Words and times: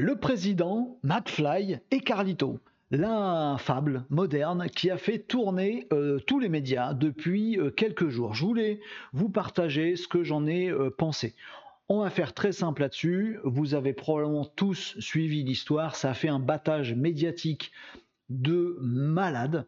Le 0.00 0.14
président, 0.14 0.96
McFly 1.02 1.80
et 1.90 1.98
Carlito. 1.98 2.60
L'infable 2.92 4.04
moderne 4.10 4.68
qui 4.68 4.90
a 4.90 4.96
fait 4.96 5.18
tourner 5.18 5.88
euh, 5.92 6.20
tous 6.20 6.38
les 6.38 6.48
médias 6.48 6.94
depuis 6.94 7.58
euh, 7.58 7.72
quelques 7.72 8.08
jours. 8.08 8.32
Je 8.32 8.44
voulais 8.44 8.80
vous 9.12 9.28
partager 9.28 9.96
ce 9.96 10.06
que 10.06 10.22
j'en 10.22 10.46
ai 10.46 10.70
euh, 10.70 10.88
pensé. 10.96 11.34
On 11.88 12.02
va 12.02 12.10
faire 12.10 12.32
très 12.32 12.52
simple 12.52 12.82
là-dessus. 12.82 13.40
Vous 13.42 13.74
avez 13.74 13.92
probablement 13.92 14.44
tous 14.44 14.94
suivi 15.00 15.42
l'histoire. 15.42 15.96
Ça 15.96 16.10
a 16.10 16.14
fait 16.14 16.28
un 16.28 16.38
battage 16.38 16.94
médiatique 16.94 17.72
de 18.28 18.78
malade. 18.80 19.66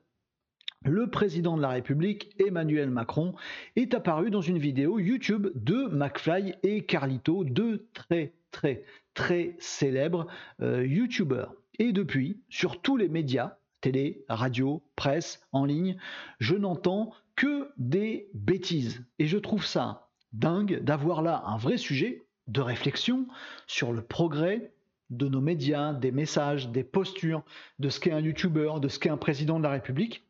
Le 0.84 1.10
président 1.10 1.56
de 1.56 1.62
la 1.62 1.70
République, 1.70 2.36
Emmanuel 2.38 2.90
Macron, 2.90 3.34
est 3.74 3.94
apparu 3.94 4.30
dans 4.30 4.42
une 4.42 4.58
vidéo 4.58 5.00
YouTube 5.00 5.48
de 5.56 5.88
McFly 5.88 6.54
et 6.62 6.84
Carlito, 6.84 7.42
deux 7.42 7.88
très 7.94 8.32
très 8.52 8.84
très 9.14 9.56
célèbres 9.58 10.26
YouTubeurs. 10.60 11.54
Et 11.78 11.92
depuis, 11.92 12.42
sur 12.48 12.82
tous 12.82 12.96
les 12.96 13.08
médias, 13.08 13.56
télé, 13.80 14.24
radio, 14.28 14.82
presse, 14.96 15.42
en 15.52 15.64
ligne, 15.64 15.96
je 16.38 16.54
n'entends 16.54 17.12
que 17.36 17.70
des 17.78 18.28
bêtises. 18.34 19.04
Et 19.18 19.26
je 19.26 19.38
trouve 19.38 19.64
ça 19.64 20.08
dingue 20.32 20.82
d'avoir 20.82 21.22
là 21.22 21.42
un 21.46 21.56
vrai 21.56 21.76
sujet 21.76 22.22
de 22.46 22.60
réflexion 22.60 23.26
sur 23.66 23.92
le 23.92 24.02
progrès 24.02 24.72
de 25.08 25.26
nos 25.26 25.40
médias, 25.40 25.92
des 25.92 26.12
messages, 26.12 26.68
des 26.68 26.84
postures, 26.84 27.42
de 27.78 27.88
ce 27.88 27.98
qu'est 27.98 28.12
un 28.12 28.20
youtubeur, 28.20 28.80
de 28.80 28.88
ce 28.88 28.98
qu'est 28.98 29.08
un 29.08 29.16
président 29.16 29.58
de 29.58 29.64
la 29.64 29.70
République. 29.70 30.24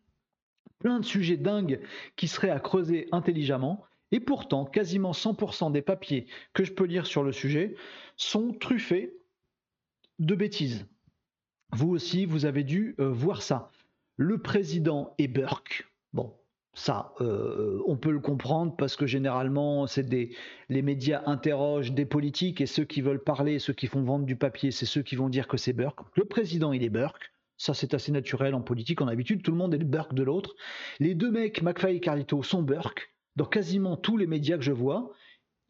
Plein 0.79 1.01
de 1.01 1.05
sujets 1.05 1.37
dingues 1.37 1.81
qui 2.17 2.29
seraient 2.29 2.51
à 2.51 2.61
creuser 2.61 3.09
intelligemment. 3.13 3.85
Et 4.13 4.21
pourtant, 4.21 4.65
quasiment 4.65 5.13
100% 5.13 5.73
des 5.73 5.83
papiers 5.83 6.27
que 6.53 6.65
je 6.65 6.73
peux 6.73 6.85
lire 6.85 7.07
sur 7.07 7.23
le 7.23 7.33
sujet 7.33 7.75
sont 8.17 8.53
truffés 8.53 9.17
de 10.19 10.35
bêtises. 10.35 10.87
Vous 11.73 11.91
aussi, 11.91 12.27
vous 12.27 12.45
avez 12.45 12.65
dû 12.65 12.97
euh, 12.99 13.11
voir 13.11 13.43
ça. 13.43 13.71
Le 14.17 14.39
président 14.39 15.15
est 15.19 15.29
Burke. 15.29 15.89
Bon, 16.13 16.35
ça, 16.75 17.15
euh, 17.21 17.81
on 17.87 17.97
peut 17.97 18.11
le 18.11 18.21
comprendre 18.21 18.75
parce 18.77 18.97
que 18.97 19.07
généralement, 19.07 19.87
les 20.69 20.83
médias 20.83 21.23
interrogent 21.27 21.93
des 21.93 22.05
politiques 22.05 22.61
et 22.61 22.67
ceux 22.67 22.85
qui 22.85 23.01
veulent 23.01 23.23
parler, 23.23 23.59
ceux 23.59 23.73
qui 23.73 23.87
font 23.87 24.03
vendre 24.03 24.27
du 24.27 24.37
papier, 24.37 24.73
c'est 24.73 24.87
ceux 24.87 25.03
qui 25.03 25.17
vont 25.17 25.29
dire 25.29 25.47
que 25.49 25.57
c'est 25.57 25.73
Burke. 25.73 26.01
Le 26.17 26.25
président, 26.25 26.73
il 26.73 26.83
est 26.83 26.91
Burke. 26.91 27.33
Ça, 27.57 27.75
c'est 27.75 27.95
assez 27.95 28.11
naturel 28.11 28.55
en 28.55 28.63
politique. 28.63 29.01
En 29.03 29.09
habitude, 29.09 29.43
tout 29.43 29.51
le 29.53 29.59
monde 29.59 29.75
est 29.75 29.79
le 29.79 29.85
Burke 29.85 30.15
de 30.15 30.23
l'autre. 30.23 30.55
Les 30.99 31.15
deux 31.15 31.31
mecs, 31.31 31.63
McFly 31.63 31.97
et 31.97 32.01
Carlito, 32.01 32.43
sont 32.43 32.63
Burke 32.63 33.11
dans 33.37 33.45
quasiment 33.45 33.97
tous 33.97 34.17
les 34.17 34.27
médias 34.27 34.57
que 34.57 34.65
je 34.65 34.73
vois 34.73 35.13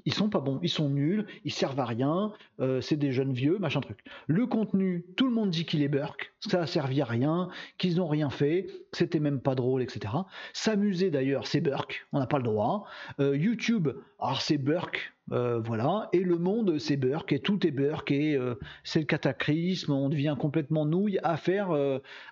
ils 0.04 0.14
sont 0.14 0.28
pas 0.28 0.40
bons, 0.40 0.58
ils 0.62 0.68
sont 0.68 0.88
nuls, 0.88 1.26
ils 1.44 1.52
servent 1.52 1.80
à 1.80 1.84
rien, 1.84 2.32
euh, 2.60 2.80
c'est 2.80 2.96
des 2.96 3.12
jeunes 3.12 3.32
vieux, 3.32 3.58
machin 3.58 3.80
truc. 3.80 3.98
Le 4.26 4.46
contenu, 4.46 5.04
tout 5.16 5.26
le 5.26 5.32
monde 5.32 5.50
dit 5.50 5.64
qu'il 5.64 5.82
est 5.82 5.88
Burke, 5.88 6.32
ça 6.40 6.62
a 6.62 6.66
servi 6.66 7.00
à 7.00 7.04
rien, 7.04 7.48
qu'ils 7.78 7.96
n'ont 7.96 8.08
rien 8.08 8.30
fait, 8.30 8.66
c'était 8.92 9.20
même 9.20 9.40
pas 9.40 9.54
drôle, 9.54 9.82
etc. 9.82 10.14
S'amuser 10.52 11.10
d'ailleurs, 11.10 11.46
c'est 11.46 11.60
Burke, 11.60 12.06
on 12.12 12.18
n'a 12.18 12.26
pas 12.26 12.38
le 12.38 12.44
droit. 12.44 12.84
Euh, 13.20 13.36
YouTube, 13.36 13.88
alors 14.18 14.40
c'est 14.40 14.58
Burke, 14.58 15.12
euh, 15.32 15.60
voilà. 15.60 16.08
Et 16.12 16.20
le 16.20 16.38
monde, 16.38 16.78
c'est 16.78 16.96
Burke, 16.96 17.32
et 17.32 17.40
tout 17.40 17.66
est 17.66 17.70
Burke, 17.70 18.10
et 18.10 18.38
c'est 18.84 19.00
le 19.00 19.06
cataclysme, 19.06 19.92
on 19.92 20.08
devient 20.08 20.36
complètement 20.38 20.86
nouille 20.86 21.18
à 21.22 21.36
faire, 21.36 21.70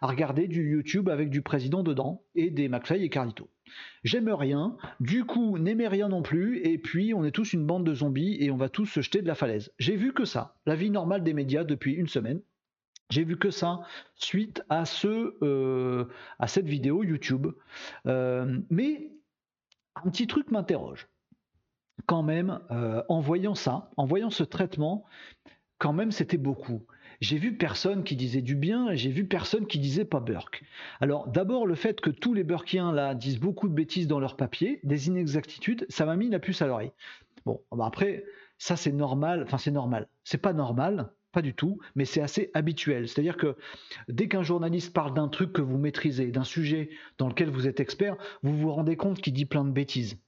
regarder 0.03 0.49
du 0.49 0.71
YouTube 0.73 1.09
avec 1.09 1.31
du 1.31 1.43
président 1.43 1.83
dedans, 1.83 2.23
et 2.35 2.51
des 2.51 2.69
McFly 2.69 3.05
et 3.05 3.09
Carlito. 3.09 3.49
J'aime 4.05 4.29
rien, 4.29 4.77
du 5.01 5.25
coup 5.25 5.59
n'aimez 5.59 5.89
rien 5.89 6.09
non 6.09 6.23
plus, 6.23 6.59
et 6.65 6.79
puis 6.79 7.15
on 7.15 7.25
est 7.25 7.31
tous 7.31 7.53
une 7.53 7.67
bande 7.67 7.85
de 7.85 7.95
zombies 7.95 8.37
et 8.41 8.51
on 8.51 8.57
va 8.57 8.69
tous 8.69 8.87
se 8.87 9.01
jeter 9.01 9.23
de 9.23 9.27
la 9.27 9.35
falaise. 9.35 9.73
J'ai 9.79 9.97
vu 9.97 10.13
que 10.13 10.25
ça, 10.25 10.57
la 10.67 10.75
vie 10.75 10.91
normale 10.91 11.23
des 11.23 11.35
médias 11.35 11.65
depuis 11.65 11.93
une 11.93 12.09
semaine. 12.09 12.41
J'ai 13.11 13.25
vu 13.25 13.39
que 13.39 13.51
ça 13.51 13.81
suite 14.17 14.63
à, 14.69 14.85
ce, 14.85 15.35
euh, 15.43 16.05
à 16.39 16.47
cette 16.47 16.67
vidéo 16.67 17.03
YouTube. 17.03 17.47
Euh, 18.07 18.59
mais 18.69 19.13
un 19.95 20.11
petit 20.11 20.27
truc 20.27 20.51
m'interroge. 20.51 21.09
Quand 22.07 22.23
même, 22.23 22.61
euh, 22.71 23.03
en 23.09 23.21
voyant 23.21 23.55
ça, 23.55 23.91
en 23.97 24.05
voyant 24.05 24.31
ce 24.31 24.45
traitement, 24.45 25.05
quand 25.79 25.93
même 25.93 26.13
c'était 26.13 26.37
beaucoup 26.37 26.83
j'ai 27.21 27.39
vu 27.39 27.57
personne 27.57 28.05
qui 28.05 28.17
disait 28.17 28.43
du 28.43 28.55
bien 28.55 28.95
j'ai 28.95 29.11
vu 29.11 29.25
personne 29.25 29.67
qui 29.67 29.79
disait 29.79 30.05
pas 30.05 30.21
Burke. 30.21 30.65
Alors 31.01 31.29
d'abord 31.29 31.67
le 31.67 31.75
fait 31.75 32.01
que 32.01 32.11
tous 32.11 32.35
les 32.35 32.45
Burkiens 32.45 33.15
disent 33.15 33.41
beaucoup 33.41 33.69
de 33.69 33.75
bêtises 33.75 34.07
dans 34.07 34.21
leurs 34.21 34.37
papiers, 34.37 34.81
des 34.85 35.09
inexactitudes, 35.09 35.87
ça 35.89 36.07
m'a 36.07 36.17
mis 36.17 36.29
la 36.29 36.39
puce 36.39 36.63
à 36.63 36.67
l'oreille. 36.67 36.93
Bon, 37.45 37.61
bah 37.73 37.87
après 37.87 38.25
ça 38.59 38.77
c'est 38.77 38.93
normal, 38.93 39.43
enfin 39.45 39.59
c'est 39.59 39.71
normal, 39.71 40.09
c'est 40.25 40.39
pas 40.39 40.53
normal, 40.53 41.11
pas 41.33 41.43
du 41.43 41.55
tout, 41.55 41.79
mais 41.95 42.05
c'est 42.05 42.21
assez 42.21 42.51
habituel. 42.55 43.09
C'est-à-dire 43.09 43.37
que 43.37 43.57
dès 44.09 44.29
qu'un 44.29 44.43
journaliste 44.43 44.93
parle 44.93 45.15
d'un 45.15 45.29
truc 45.29 45.53
que 45.53 45.63
vous 45.63 45.79
maîtrisez, 45.79 46.29
d'un 46.29 46.45
sujet 46.45 46.91
dans 47.19 47.29
lequel 47.29 47.51
vous 47.51 47.67
êtes 47.67 47.81
expert, 47.81 48.17
vous 48.43 48.57
vous 48.57 48.73
rendez 48.73 48.97
compte 48.97 49.21
qu'il 49.21 49.33
dit 49.35 49.47
plein 49.47 49.65
de 49.65 49.71
bêtises. 49.71 50.19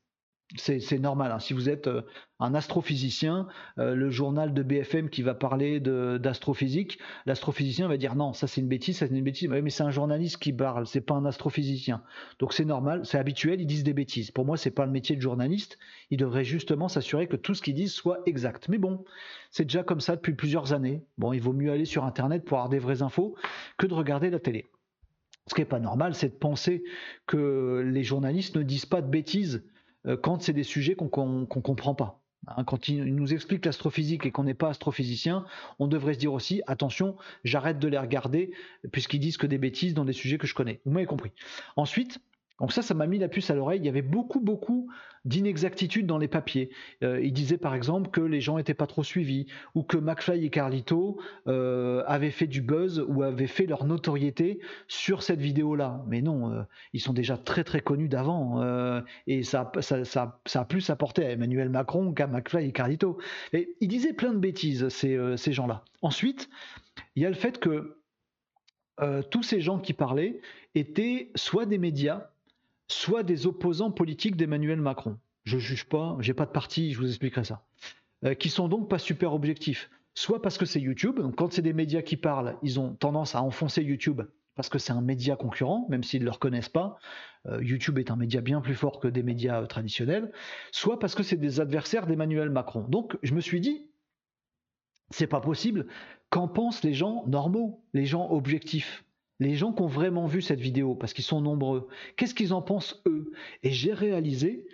C'est 0.57 0.99
normal. 0.99 1.31
Hein. 1.31 1.39
Si 1.39 1.55
vous 1.55 1.69
êtes 1.69 1.87
euh, 1.87 2.03
un 2.41 2.55
astrophysicien, 2.55 3.47
euh, 3.79 3.95
le 3.95 4.11
journal 4.11 4.53
de 4.53 4.63
BFM 4.65 5.09
qui 5.09 5.23
va 5.23 5.35
parler 5.35 5.79
d'astrophysique, 5.79 6.99
l'astrophysicien 7.25 7.87
va 7.87 7.97
dire 7.97 8.17
non, 8.17 8.33
ça 8.33 8.49
c'est 8.49 8.61
une 8.61 8.67
bêtise, 8.67 8.99
ça 8.99 9.07
c'est 9.07 9.15
une 9.15 9.23
bêtise. 9.23 9.49
mais 9.49 9.71
c'est 9.71 9.85
un 9.85 9.91
journaliste 9.91 10.39
qui 10.39 10.53
parle, 10.53 10.89
c'est 10.89 11.03
pas 11.03 11.15
un 11.15 11.25
astrophysicien. 11.25 12.03
Donc 12.41 12.53
c'est 12.53 12.65
normal, 12.65 13.03
c'est 13.05 13.19
habituel, 13.19 13.61
ils 13.61 13.67
disent 13.67 13.85
des 13.85 13.93
bêtises. 13.93 14.33
Pour 14.33 14.45
moi, 14.45 14.57
c'est 14.57 14.73
pas 14.73 14.87
le 14.87 14.93
métier 14.93 15.15
de 15.15 15.21
journaliste. 15.21 15.79
Il 16.11 16.17
devrait 16.17 16.45
justement 16.45 16.89
s'assurer 16.89 17.29
que 17.29 17.37
tout 17.37 17.55
ce 17.55 17.63
qu'ils 17.63 17.75
disent 17.75 17.93
soit 17.93 18.21
exact. 18.27 18.69
Mais 18.69 18.79
bon, 18.79 19.05
c'est 19.53 19.65
déjà 19.65 19.85
comme 19.85 20.01
ça 20.01 20.17
depuis 20.17 20.35
plusieurs 20.35 20.73
années. 20.73 21.05
Bon, 21.17 21.33
il 21.33 21.41
vaut 21.41 21.53
mieux 21.53 21.71
aller 21.71 21.85
sur 21.85 22.05
Internet 22.05 22.45
pour 22.45 22.59
avoir 22.59 22.71
des 22.71 22.81
vraies 22.81 23.03
infos 23.03 23.37
que 23.79 23.87
de 23.87 23.95
regarder 23.95 24.31
la 24.31 24.41
télé. 24.41 24.69
Ce 25.47 25.55
qui 25.55 25.61
n'est 25.61 25.67
pas 25.67 25.81
normal, 25.81 26.15
c'est 26.15 26.29
de 26.29 26.39
penser 26.39 26.83
que 27.27 27.85
les 27.87 28.05
journalistes 28.05 28.57
ne 28.57 28.63
disent 28.63 28.87
pas 28.87 29.01
de 29.03 29.09
bêtises 29.09 29.65
quand 30.23 30.43
c'est 30.43 30.53
des 30.53 30.65
sujets 30.65 30.95
qu'on 30.95 31.29
ne 31.29 31.45
comprend 31.45 31.95
pas. 31.95 32.21
Hein. 32.47 32.65
quand 32.65 32.89
ils 32.89 33.15
nous 33.15 33.35
expliquent 33.35 33.67
l'astrophysique 33.67 34.25
et 34.25 34.31
qu'on 34.31 34.45
n'est 34.45 34.55
pas 34.55 34.71
astrophysicien, 34.71 35.45
on 35.79 35.87
devrait 35.87 36.15
se 36.15 36.19
dire 36.19 36.33
aussi 36.33 36.63
attention, 36.67 37.17
j'arrête 37.45 37.79
de 37.79 37.89
les 37.89 37.99
regarder 37.99 38.53
puisqu'ils 38.93 39.21
disent 39.21 39.37
que 39.37 39.47
des 39.47 39.59
bêtises 39.59 39.95
dans 39.95 40.05
des 40.05 40.13
sujets 40.13 40.39
que 40.39 40.47
je 40.47 40.55
connais. 40.55 40.81
Vous 40.85 40.93
m'avez 40.93 41.07
compris. 41.07 41.33
Ensuite, 41.77 42.21
donc 42.61 42.73
ça, 42.73 42.83
ça 42.83 42.95
m'a 42.95 43.07
mis 43.07 43.19
la 43.19 43.29
puce 43.29 43.51
à 43.51 43.55
l'oreille. 43.55 43.81
Il 43.81 43.87
y 43.87 43.89
avait 43.89 44.03
beaucoup, 44.03 44.39
beaucoup 44.39 44.91
d'inexactitudes 45.25 46.07
dans 46.07 46.19
les 46.19 46.29
papiers. 46.29 46.71
Euh, 47.03 47.21
il 47.23 47.33
disait 47.33 47.59
par 47.59 47.75
exemple 47.75 48.11
que 48.11 48.21
les 48.21 48.41
gens 48.41 48.57
n'étaient 48.57 48.75
pas 48.75 48.87
trop 48.87 49.03
suivis, 49.03 49.47
ou 49.75 49.83
que 49.83 49.97
McFly 49.97 50.45
et 50.45 50.51
Carlito 50.51 51.19
euh, 51.47 52.03
avaient 52.07 52.31
fait 52.31 52.47
du 52.47 52.61
buzz 52.61 53.05
ou 53.07 53.23
avaient 53.23 53.47
fait 53.47 53.67
leur 53.67 53.85
notoriété 53.85 54.61
sur 54.89 55.23
cette 55.23 55.41
vidéo-là. 55.41 56.05
Mais 56.07 56.23
non, 56.23 56.53
euh, 56.53 56.63
ils 56.93 57.01
sont 57.01 57.13
déjà 57.13 57.37
très 57.37 57.65
très 57.65 57.81
connus 57.81 58.09
d'avant, 58.09 58.61
et 59.27 59.43
ça, 59.43 59.71
ça, 59.81 60.41
a 60.55 60.65
plus 60.65 60.91
apporté 60.91 61.25
à 61.25 61.31
Emmanuel 61.31 61.71
Macron 61.71 62.13
qu'à 62.13 62.27
McFly 62.27 62.69
et 62.69 62.73
Carlito. 62.73 63.19
Et 63.53 63.77
il 63.81 63.89
disait 63.89 64.13
plein 64.13 64.33
de 64.33 64.39
bêtises, 64.39 64.89
ces 64.89 65.53
gens-là. 65.53 65.85
Ensuite, 66.03 66.49
il 67.17 67.23
y 67.23 67.27
a 67.27 67.29
le 67.29 67.35
fait 67.35 67.59
que 67.59 67.97
tous 69.31 69.43
ces 69.43 69.61
gens 69.61 69.79
qui 69.79 69.93
parlaient 69.93 70.41
étaient 70.75 71.31
soit 71.35 71.67
des 71.67 71.79
médias, 71.79 72.29
soit 72.91 73.23
des 73.23 73.47
opposants 73.47 73.91
politiques 73.91 74.37
d'Emmanuel 74.37 74.81
Macron. 74.81 75.19
Je 75.45 75.59
juge 75.59 75.85
pas, 75.85 76.17
j'ai 76.21 76.35
pas 76.35 76.47
de 76.47 76.51
parti, 76.51 76.93
je 76.93 76.99
vous 76.99 77.09
expliquerai 77.09 77.45
ça. 77.45 77.65
Euh, 78.25 78.35
qui 78.35 78.51
sont 78.51 78.69
donc 78.69 78.89
pas 78.89 78.99
super 78.99 79.33
objectifs. 79.33 79.91
Soit 80.15 80.43
parce 80.43 80.59
que 80.59 80.67
c'est 80.67 80.81
YouTube, 80.81 81.21
quand 81.37 81.53
c'est 81.53 81.63
des 81.63 81.73
médias 81.73 82.03
qui 82.03 82.17
parlent, 82.17 82.57
ils 82.63 82.81
ont 82.81 82.95
tendance 82.95 83.35
à 83.35 83.43
enfoncer 83.43 83.83
YouTube 83.83 84.23
parce 84.57 84.69
que 84.69 84.79
c'est 84.79 84.93
un 84.93 85.01
média 85.01 85.37
concurrent, 85.37 85.87
même 85.89 86.03
s'ils 86.03 86.21
ne 86.21 86.27
le 86.27 86.33
reconnaissent 86.33 86.69
pas. 86.69 86.99
Euh, 87.47 87.63
YouTube 87.63 87.99
est 87.99 88.11
un 88.11 88.17
média 88.17 88.41
bien 88.41 88.61
plus 88.61 88.75
fort 88.75 89.01
que 89.01 89.09
des 89.09 89.23
médias 89.23 89.63
euh, 89.63 89.67
traditionnels. 89.67 90.33
Soit 90.73 90.99
parce 90.99 91.15
que 91.15 91.23
c'est 91.23 91.37
des 91.37 91.61
adversaires 91.61 92.07
d'Emmanuel 92.07 92.51
Macron. 92.51 92.85
Donc 92.89 93.17
je 93.23 93.33
me 93.35 93.41
suis 93.41 93.61
dit, 93.61 93.89
c'est 95.11 95.29
pas 95.29 95.41
possible. 95.41 95.87
Qu'en 96.29 96.49
pensent 96.49 96.83
les 96.83 96.93
gens 96.93 97.25
normaux, 97.27 97.83
les 97.95 98.05
gens 98.05 98.31
objectifs? 98.31 99.05
Les 99.41 99.57
gens 99.57 99.73
qui 99.73 99.83
ont 99.83 99.87
vraiment 99.87 100.27
vu 100.27 100.43
cette 100.43 100.61
vidéo, 100.61 100.95
parce 100.95 101.13
qu'ils 101.13 101.25
sont 101.25 101.41
nombreux, 101.41 101.89
qu'est-ce 102.17 102.35
qu'ils 102.35 102.53
en 102.53 102.63
pensent 102.63 103.03
eux? 103.07 103.33
Et 103.63 103.71
j'ai 103.71 103.93
réalisé 103.93 104.67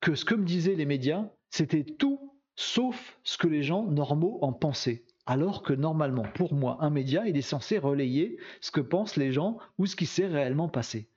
que 0.00 0.14
ce 0.14 0.24
que 0.24 0.34
me 0.34 0.44
disaient 0.44 0.76
les 0.76 0.86
médias, 0.86 1.28
c'était 1.50 1.84
tout 1.84 2.32
sauf 2.54 3.18
ce 3.24 3.36
que 3.36 3.48
les 3.48 3.62
gens 3.62 3.84
normaux 3.86 4.38
en 4.40 4.52
pensaient. 4.52 5.04
Alors 5.26 5.62
que 5.62 5.72
normalement, 5.72 6.24
pour 6.34 6.54
moi, 6.54 6.78
un 6.80 6.90
média, 6.90 7.26
il 7.26 7.36
est 7.36 7.42
censé 7.42 7.76
relayer 7.76 8.38
ce 8.60 8.70
que 8.70 8.80
pensent 8.80 9.16
les 9.16 9.32
gens 9.32 9.58
ou 9.76 9.86
ce 9.86 9.96
qui 9.96 10.06
s'est 10.06 10.26
réellement 10.26 10.68
passé. 10.68 11.08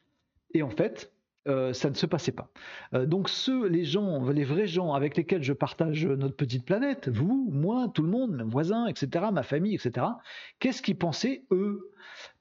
Et 0.54 0.63
en 0.63 0.69
fait, 0.69 1.13
euh, 1.47 1.73
ça 1.73 1.89
ne 1.89 1.95
se 1.95 2.05
passait 2.05 2.31
pas. 2.31 2.51
Euh, 2.93 3.05
donc 3.05 3.29
ceux, 3.29 3.67
les 3.67 3.83
gens, 3.83 4.29
les 4.29 4.43
vrais 4.43 4.67
gens 4.67 4.93
avec 4.93 5.17
lesquels 5.17 5.43
je 5.43 5.53
partage 5.53 6.05
notre 6.05 6.35
petite 6.35 6.65
planète, 6.65 7.09
vous, 7.09 7.49
moi, 7.51 7.88
tout 7.93 8.03
le 8.03 8.09
monde, 8.09 8.35
mes 8.35 8.43
voisins, 8.43 8.88
etc., 8.88 9.25
ma 9.31 9.43
famille, 9.43 9.75
etc., 9.75 10.05
qu'est-ce 10.59 10.81
qu'ils 10.81 10.97
pensaient 10.97 11.43
eux? 11.51 11.91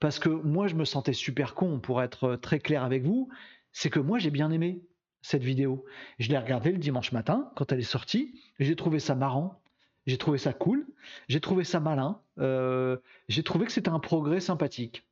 Parce 0.00 0.19
que 0.19 0.29
moi, 0.29 0.67
je 0.67 0.75
me 0.75 0.85
sentais 0.85 1.12
super 1.12 1.55
con, 1.55 1.81
pour 1.81 2.02
être 2.02 2.37
très 2.37 2.58
clair 2.58 2.85
avec 2.85 3.02
vous, 3.02 3.29
c'est 3.73 3.91
que 3.91 4.00
moi, 4.00 4.19
j'ai 4.19 4.31
bien 4.31 4.50
aimé 4.50 4.82
cette 5.23 5.43
vidéo. 5.43 5.85
Je 6.19 6.29
l'ai 6.29 6.38
regardée 6.38 6.73
le 6.73 6.79
dimanche 6.79 7.12
matin, 7.12 7.50
quand 7.56 7.73
elle 7.73 7.81
est 7.81 7.82
sortie, 7.82 8.35
j'ai 8.58 8.76
trouvé 8.76 8.99
ça 8.99 9.14
marrant. 9.14 9.61
J'ai 10.06 10.19
trouvé 10.19 10.38
ça 10.38 10.52
cool, 10.52 10.87
j'ai 11.29 11.41
trouvé 11.41 11.62
ça 11.62 11.79
malin, 11.79 12.20
euh, 12.38 12.97
j'ai 13.29 13.43
trouvé 13.43 13.67
que 13.67 13.73
c'était 13.73 13.91
un 13.91 14.00
progrès 14.00 14.41
sympathique. 14.41 15.06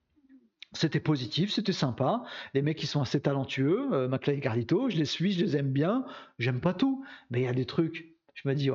C'était 0.72 1.00
positif, 1.00 1.50
c'était 1.50 1.72
sympa. 1.72 2.24
Les 2.52 2.62
mecs, 2.62 2.82
ils 2.82 2.86
sont 2.86 3.00
assez 3.00 3.20
talentueux. 3.20 3.88
Euh, 3.92 4.08
McFly 4.08 4.38
et 4.38 4.90
je 4.90 4.96
les 4.98 5.04
suis, 5.06 5.32
je 5.32 5.44
les 5.44 5.56
aime 5.56 5.72
bien. 5.72 6.04
J'aime 6.38 6.60
pas 6.60 6.74
tout, 6.74 7.04
mais 7.30 7.40
il 7.40 7.44
y 7.44 7.48
a 7.48 7.54
des 7.54 7.64
trucs. 7.64 8.18
Je 8.34 8.48
me 8.48 8.54
dis, 8.54 8.70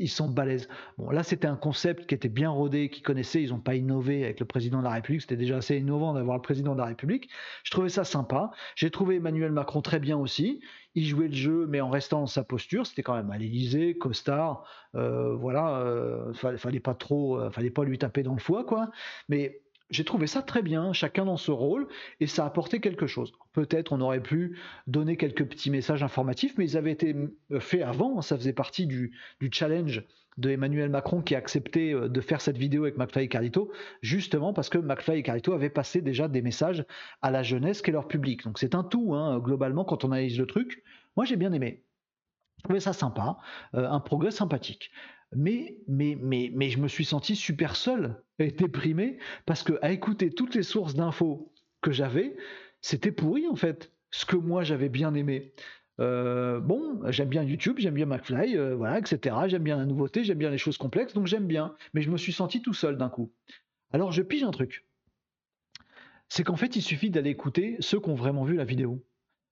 ils, 0.00 0.08
sont 0.08 0.28
balèzes. 0.28 0.68
Bon, 0.98 1.10
là, 1.10 1.22
c'était 1.22 1.46
un 1.46 1.54
concept 1.54 2.06
qui 2.06 2.14
était 2.16 2.28
bien 2.28 2.50
rodé, 2.50 2.90
qu'ils 2.90 3.04
connaissaient. 3.04 3.40
Ils 3.40 3.50
n'ont 3.50 3.60
pas 3.60 3.76
innové 3.76 4.24
avec 4.24 4.40
le 4.40 4.46
président 4.46 4.78
de 4.78 4.84
la 4.84 4.90
République. 4.90 5.20
C'était 5.20 5.36
déjà 5.36 5.58
assez 5.58 5.76
innovant 5.76 6.12
d'avoir 6.12 6.36
le 6.36 6.42
président 6.42 6.72
de 6.72 6.80
la 6.80 6.86
République. 6.86 7.28
Je 7.62 7.70
trouvais 7.70 7.88
ça 7.88 8.02
sympa. 8.02 8.50
J'ai 8.74 8.90
trouvé 8.90 9.16
Emmanuel 9.16 9.52
Macron 9.52 9.80
très 9.80 10.00
bien 10.00 10.16
aussi. 10.16 10.60
Il 10.96 11.04
jouait 11.04 11.28
le 11.28 11.34
jeu, 11.34 11.66
mais 11.68 11.80
en 11.80 11.88
restant 11.88 12.20
dans 12.20 12.26
sa 12.26 12.42
posture. 12.42 12.84
C'était 12.84 13.04
quand 13.04 13.14
même 13.14 13.30
à 13.30 13.38
l'Élysée, 13.38 13.96
costard. 13.96 14.64
Euh, 14.96 15.36
voilà, 15.36 15.78
euh, 15.82 16.32
fallait, 16.34 16.80
pas 16.80 16.94
trop, 16.94 17.38
euh, 17.38 17.50
fallait 17.50 17.70
pas 17.70 17.84
lui 17.84 17.98
taper 17.98 18.24
dans 18.24 18.32
le 18.32 18.40
foie, 18.40 18.64
quoi. 18.64 18.90
Mais 19.28 19.60
j'ai 19.90 20.04
trouvé 20.04 20.26
ça 20.26 20.42
très 20.42 20.62
bien, 20.62 20.92
chacun 20.92 21.24
dans 21.24 21.36
ce 21.36 21.50
rôle, 21.50 21.86
et 22.20 22.26
ça 22.26 22.44
a 22.44 22.46
apporté 22.46 22.80
quelque 22.80 23.06
chose. 23.06 23.32
Peut-être 23.52 23.92
on 23.92 24.00
aurait 24.00 24.22
pu 24.22 24.58
donner 24.86 25.16
quelques 25.16 25.44
petits 25.46 25.70
messages 25.70 26.02
informatifs, 26.02 26.54
mais 26.58 26.64
ils 26.64 26.76
avaient 26.76 26.92
été 26.92 27.14
euh, 27.52 27.60
faits 27.60 27.82
avant, 27.82 28.20
ça 28.20 28.36
faisait 28.36 28.52
partie 28.52 28.86
du, 28.86 29.12
challenge 29.52 30.04
de 30.38 30.50
Emmanuel 30.50 30.90
Macron 30.90 31.22
qui 31.22 31.34
a 31.34 31.38
accepté 31.38 31.92
euh, 31.92 32.08
de 32.08 32.20
faire 32.20 32.40
cette 32.40 32.58
vidéo 32.58 32.82
avec 32.82 32.96
McFly 32.96 33.24
et 33.24 33.28
Carlito, 33.28 33.70
justement 34.02 34.52
parce 34.52 34.68
que 34.68 34.78
McFly 34.78 35.18
et 35.18 35.22
Carlito 35.22 35.52
avaient 35.52 35.70
passé 35.70 36.00
déjà 36.00 36.28
des 36.28 36.42
messages 36.42 36.84
à 37.22 37.30
la 37.30 37.42
jeunesse 37.42 37.80
qu'est 37.80 37.92
leur 37.92 38.08
public. 38.08 38.44
Donc 38.44 38.58
c'est 38.58 38.74
un 38.74 38.82
tout, 38.82 39.14
hein, 39.14 39.38
globalement, 39.38 39.84
quand 39.84 40.04
on 40.04 40.12
analyse 40.12 40.38
le 40.38 40.46
truc. 40.46 40.82
Moi 41.16 41.24
j'ai 41.24 41.36
bien 41.36 41.52
aimé. 41.52 41.84
Je 42.58 42.62
trouvais 42.64 42.80
ça 42.80 42.92
sympa, 42.92 43.36
euh, 43.74 43.88
un 43.88 44.00
progrès 44.00 44.32
sympathique 44.32 44.90
mais, 45.34 45.78
mais, 45.88 46.16
mais, 46.20 46.50
mais 46.54 46.70
je 46.70 46.78
me 46.78 46.88
suis 46.88 47.04
senti 47.04 47.36
super 47.36 47.76
seul 47.76 48.22
et 48.38 48.50
déprimé 48.50 49.18
parce 49.44 49.62
que 49.62 49.78
à 49.82 49.92
écouter 49.92 50.30
toutes 50.30 50.54
les 50.54 50.62
sources 50.62 50.94
d'infos 50.94 51.52
que 51.80 51.92
j'avais, 51.92 52.36
c'était 52.80 53.12
pourri 53.12 53.46
en 53.48 53.56
fait. 53.56 53.92
Ce 54.10 54.24
que 54.24 54.36
moi 54.36 54.62
j'avais 54.62 54.88
bien 54.88 55.14
aimé. 55.14 55.52
Euh, 55.98 56.60
bon, 56.60 57.00
j'aime 57.10 57.28
bien 57.28 57.42
YouTube, 57.42 57.76
j'aime 57.78 57.94
bien 57.94 58.06
McFly, 58.06 58.56
euh, 58.56 58.76
voilà, 58.76 58.98
etc. 58.98 59.34
J'aime 59.46 59.62
bien 59.62 59.78
la 59.78 59.86
nouveauté, 59.86 60.24
j'aime 60.24 60.38
bien 60.38 60.50
les 60.50 60.58
choses 60.58 60.78
complexes, 60.78 61.14
donc 61.14 61.26
j'aime 61.26 61.46
bien. 61.46 61.74
Mais 61.94 62.02
je 62.02 62.10
me 62.10 62.18
suis 62.18 62.32
senti 62.32 62.62
tout 62.62 62.74
seul 62.74 62.98
d'un 62.98 63.08
coup. 63.08 63.32
Alors 63.92 64.12
je 64.12 64.22
pige 64.22 64.42
un 64.42 64.50
truc. 64.50 64.86
C'est 66.28 66.44
qu'en 66.44 66.56
fait, 66.56 66.76
il 66.76 66.82
suffit 66.82 67.10
d'aller 67.10 67.30
écouter 67.30 67.76
ceux 67.80 68.00
qui 68.00 68.08
ont 68.10 68.14
vraiment 68.14 68.44
vu 68.44 68.56
la 68.56 68.64
vidéo, 68.64 69.04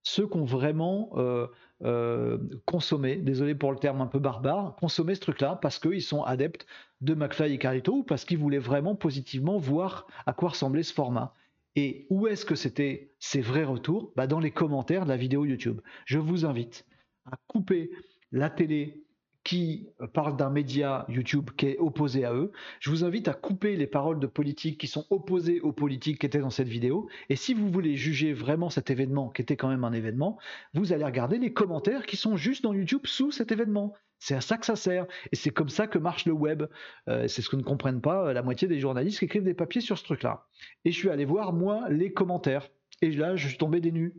ceux 0.04 0.28
qui 0.28 0.36
ont 0.36 0.44
vraiment 0.44 1.10
euh, 1.16 1.48
euh, 1.82 2.38
consommer, 2.66 3.16
désolé 3.16 3.54
pour 3.54 3.72
le 3.72 3.78
terme 3.78 4.00
un 4.00 4.06
peu 4.06 4.18
barbare, 4.18 4.76
consommer 4.76 5.14
ce 5.14 5.20
truc-là 5.20 5.58
parce 5.60 5.78
qu'ils 5.78 6.02
sont 6.02 6.22
adeptes 6.22 6.66
de 7.00 7.14
McFly 7.14 7.54
et 7.54 7.58
Carlito 7.58 7.96
ou 7.96 8.04
parce 8.04 8.24
qu'ils 8.24 8.38
voulaient 8.38 8.58
vraiment 8.58 8.94
positivement 8.94 9.56
voir 9.58 10.06
à 10.26 10.32
quoi 10.32 10.50
ressemblait 10.50 10.82
ce 10.82 10.92
format. 10.92 11.34
Et 11.74 12.06
où 12.10 12.28
est-ce 12.28 12.44
que 12.44 12.54
c'était 12.54 13.14
ces 13.18 13.40
vrais 13.40 13.64
retours? 13.64 14.12
Bah 14.14 14.28
Dans 14.28 14.38
les 14.38 14.52
commentaires 14.52 15.04
de 15.04 15.08
la 15.08 15.16
vidéo 15.16 15.44
YouTube. 15.44 15.80
Je 16.04 16.18
vous 16.18 16.44
invite 16.44 16.86
à 17.24 17.36
couper 17.48 17.90
la 18.30 18.50
télé 18.50 19.04
qui 19.44 19.88
parle 20.14 20.37
d'un 20.37 20.49
média 20.49 21.05
YouTube 21.08 21.50
qui 21.56 21.67
est 21.67 21.79
opposé 21.79 22.25
à 22.25 22.32
eux. 22.32 22.50
Je 22.81 22.88
vous 22.91 23.05
invite 23.05 23.29
à 23.29 23.35
couper 23.35 23.76
les 23.76 23.87
paroles 23.87 24.19
de 24.19 24.26
politiques 24.26 24.81
qui 24.81 24.87
sont 24.87 25.06
opposées 25.11 25.61
aux 25.61 25.73
politiques 25.73 26.20
qui 26.20 26.26
étaient 26.26 26.38
dans 26.38 26.50
cette 26.50 26.69
vidéo. 26.69 27.08
Et 27.29 27.37
si 27.37 27.52
vous 27.52 27.70
voulez 27.70 27.94
juger 27.94 28.32
vraiment 28.32 28.70
cet 28.70 28.91
événement, 28.91 29.29
qui 29.29 29.43
était 29.43 29.56
quand 29.56 29.69
même 29.69 29.85
un 29.85 29.93
événement, 29.93 30.38
vous 30.73 30.94
allez 30.94 31.05
regarder 31.05 31.38
les 31.38 31.52
commentaires 31.52 32.06
qui 32.06 32.17
sont 32.17 32.37
juste 32.37 32.64
dans 32.64 32.73
YouTube 32.73 33.02
sous 33.05 33.31
cet 33.31 33.52
événement. 33.52 33.94
C'est 34.19 34.35
à 34.35 34.41
ça 34.41 34.56
que 34.56 34.64
ça 34.64 34.76
sert. 34.76 35.06
Et 35.31 35.37
c'est 35.37 35.50
comme 35.50 35.69
ça 35.69 35.87
que 35.87 35.99
marche 35.99 36.25
le 36.25 36.32
web. 36.32 36.62
Euh, 37.08 37.29
c'est 37.29 37.43
ce 37.43 37.50
que 37.50 37.56
ne 37.56 37.62
comprennent 37.62 38.00
pas 38.00 38.29
euh, 38.29 38.32
la 38.32 38.43
moitié 38.43 38.67
des 38.67 38.81
journalistes 38.81 39.19
qui 39.19 39.26
écrivent 39.26 39.44
des 39.44 39.52
papiers 39.52 39.82
sur 39.82 39.99
ce 39.99 40.05
truc-là. 40.05 40.47
Et 40.87 40.93
je 40.93 40.97
suis 40.97 41.11
allé 41.11 41.26
voir, 41.26 41.52
moi, 41.52 41.87
les 41.90 42.12
commentaires. 42.12 42.70
Et 43.02 43.11
là, 43.11 43.37
je 43.37 43.49
suis 43.49 43.58
tombé 43.58 43.81
des 43.81 43.93
nues. 43.93 44.14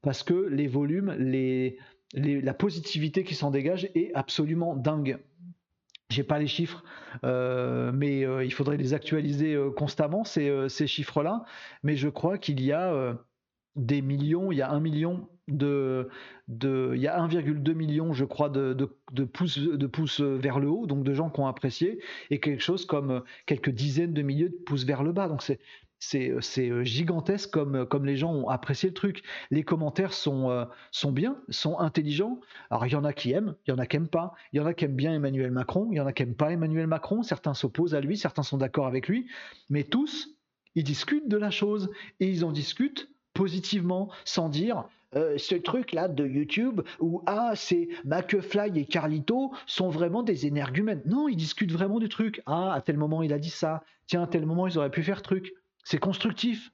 Parce 0.00 0.22
que 0.22 0.48
les 0.48 0.66
volumes, 0.66 1.14
les, 1.18 1.78
la 2.14 2.54
positivité 2.54 3.24
qui 3.24 3.34
s'en 3.34 3.50
dégage 3.50 3.88
est 3.94 4.12
absolument 4.14 4.76
dingue. 4.76 5.18
J'ai 6.10 6.24
pas 6.24 6.38
les 6.38 6.46
chiffres, 6.46 6.84
euh, 7.24 7.90
mais 7.92 8.24
euh, 8.24 8.44
il 8.44 8.52
faudrait 8.52 8.76
les 8.76 8.92
actualiser 8.92 9.54
euh, 9.54 9.70
constamment 9.70 10.24
ces, 10.24 10.68
chiffres-là. 10.86 11.44
Mais 11.82 11.96
je 11.96 12.08
crois 12.08 12.36
qu'il 12.36 12.60
y 12.60 12.70
a 12.70 13.16
des 13.76 14.02
millions, 14.02 14.52
il 14.52 14.58
y 14.58 14.62
a 14.62 14.70
un 14.70 14.80
million 14.80 15.28
de, 15.48 16.10
il 16.48 17.00
y 17.00 17.08
a 17.08 17.18
1,2 17.18 17.72
million, 17.72 18.12
je 18.12 18.26
crois, 18.26 18.50
de, 18.50 18.84
pouces, 19.24 19.58
de 19.58 19.86
pouces 19.86 20.20
vers 20.20 20.60
le 20.60 20.68
haut, 20.68 20.86
donc 20.86 21.02
de 21.02 21.14
gens 21.14 21.30
qui 21.30 21.40
ont 21.40 21.46
apprécié, 21.46 22.00
et 22.30 22.40
quelque 22.40 22.62
chose 22.62 22.84
comme 22.84 23.22
quelques 23.46 23.70
dizaines 23.70 24.12
de 24.12 24.22
milliers 24.22 24.50
de 24.50 24.58
pouces 24.66 24.84
vers 24.84 25.02
le 25.02 25.12
bas. 25.12 25.28
Donc 25.28 25.42
c'est 25.42 25.60
c'est 26.02 26.68
euh, 26.68 26.82
gigantesque 26.82 27.50
comme, 27.50 27.76
euh, 27.76 27.84
comme 27.84 28.04
les 28.04 28.16
gens 28.16 28.32
ont 28.32 28.48
apprécié 28.48 28.88
le 28.88 28.94
truc. 28.94 29.22
Les 29.50 29.62
commentaires 29.62 30.12
sont, 30.12 30.50
euh, 30.50 30.64
sont 30.90 31.12
bien, 31.12 31.36
sont 31.48 31.78
intelligents. 31.78 32.40
Alors 32.70 32.86
il 32.86 32.92
y 32.92 32.96
en 32.96 33.04
a 33.04 33.12
qui 33.12 33.30
aiment, 33.30 33.54
il 33.66 33.70
y 33.70 33.72
en 33.72 33.78
a 33.78 33.86
qui 33.86 33.96
n'aiment 33.96 34.08
pas. 34.08 34.34
Il 34.52 34.56
y 34.56 34.60
en 34.60 34.66
a 34.66 34.74
qui 34.74 34.84
aiment 34.84 34.96
bien 34.96 35.14
Emmanuel 35.14 35.52
Macron, 35.52 35.88
il 35.92 35.98
y 35.98 36.00
en 36.00 36.06
a 36.06 36.12
qui 36.12 36.24
n'aiment 36.24 36.34
pas 36.34 36.50
Emmanuel 36.50 36.88
Macron. 36.88 37.22
Certains 37.22 37.54
s'opposent 37.54 37.94
à 37.94 38.00
lui, 38.00 38.16
certains 38.16 38.42
sont 38.42 38.58
d'accord 38.58 38.88
avec 38.88 39.06
lui. 39.06 39.28
Mais 39.70 39.84
tous, 39.84 40.30
ils 40.74 40.82
discutent 40.82 41.28
de 41.28 41.36
la 41.36 41.50
chose 41.50 41.88
et 42.18 42.28
ils 42.28 42.44
en 42.44 42.50
discutent 42.50 43.08
positivement, 43.32 44.10
sans 44.24 44.48
dire 44.48 44.84
ce 45.14 45.54
truc-là 45.54 46.08
de 46.08 46.26
YouTube 46.26 46.80
où 46.98 47.22
ah 47.26 47.52
c'est 47.54 47.88
McFly 48.06 48.78
et 48.78 48.86
Carlito 48.86 49.52
sont 49.66 49.90
vraiment 49.90 50.22
des 50.22 50.46
énergumènes. 50.46 51.02
Non, 51.04 51.28
ils 51.28 51.36
discutent 51.36 51.72
vraiment 51.72 51.98
du 51.98 52.08
truc. 52.08 52.42
Ah, 52.46 52.72
à 52.72 52.80
tel 52.80 52.96
moment 52.96 53.22
il 53.22 53.34
a 53.34 53.38
dit 53.38 53.50
ça. 53.50 53.84
Tiens, 54.06 54.22
à 54.22 54.26
tel 54.26 54.46
moment 54.46 54.66
ils 54.66 54.78
auraient 54.78 54.90
pu 54.90 55.02
faire 55.02 55.20
truc. 55.20 55.52
C'est 55.84 55.98
constructif, 55.98 56.72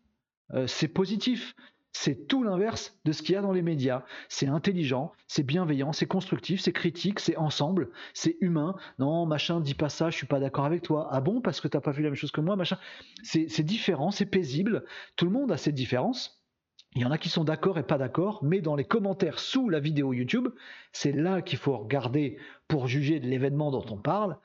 euh, 0.55 0.67
c'est 0.67 0.89
positif. 0.89 1.55
C'est 1.93 2.29
tout 2.29 2.45
l'inverse 2.45 2.97
de 3.05 3.13
ce 3.13 3.23
qu'il 3.23 3.35
y 3.35 3.39
a 3.39 3.41
dans 3.41 3.51
les 3.51 3.63
médias. 3.63 4.05
C'est 4.29 4.47
intelligent, 4.47 5.13
c'est 5.27 5.43
bienveillant, 5.43 5.93
c'est 5.93 6.07
constructif, 6.07 6.61
c'est 6.61 6.73
critique, 6.73 7.19
c'est 7.19 7.37
ensemble, 7.37 7.91
c'est 8.15 8.37
humain. 8.41 8.77
Non, 8.99 9.27
machin, 9.27 9.61
dis 9.61 9.75
pas 9.75 9.89
ça, 9.89 10.11
je 10.11 10.17
suis 10.17 10.27
pas 10.27 10.39
d'accord 10.39 10.67
avec 10.67 10.83
toi. 10.83 11.09
Ah 11.11 11.21
bon, 11.21 11.41
parce 11.41 11.61
que 11.61 11.67
t'as 11.67 11.81
pas 11.81 11.91
vu 11.91 12.03
la 12.03 12.11
même 12.11 12.17
chose 12.17 12.31
que 12.31 12.41
moi, 12.41 12.57
machin. 12.57 12.79
C'est 13.25 13.63
différent, 13.63 14.11
c'est 14.11 14.27
paisible. 14.27 14.85
Tout 15.17 15.25
le 15.25 15.33
monde 15.33 15.51
a 15.51 15.57
ses 15.57 15.73
différences. 15.73 16.45
Il 16.95 17.03
y 17.03 17.05
en 17.05 17.11
a 17.11 17.19
qui 17.19 17.29
sont 17.29 17.45
d'accord 17.45 17.79
et 17.79 17.83
pas 17.83 17.99
d'accord, 17.99 18.45
mais 18.45 18.61
dans 18.61 18.77
les 18.77 18.85
commentaires 18.85 19.39
sous 19.39 19.69
la 19.69 19.81
vidéo 19.81 20.13
YouTube, 20.13 20.49
c'est 20.93 21.13
là 21.13 21.43
qu'il 21.43 21.59
faut 21.59 21.77
regarder 21.77 22.39
pour 22.67 22.87
juger 22.87 23.21
de 23.21 23.27
l'événement 23.27 23.71
dont 23.71 23.85
on 23.91 23.99
parle 23.99 24.39